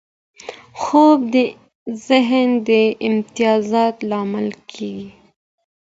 خوب 0.81 1.19
د 1.33 1.35
ذهن 2.07 2.49
د 2.67 2.69
ارامتیا 3.05 3.53
لامل 4.09 4.47
کېږي. 4.71 5.09